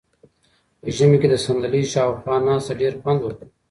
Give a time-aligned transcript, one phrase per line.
[0.81, 3.51] په ژمي کې د صندلۍ شاوخوا ناسته ډېر خوند ورکوي.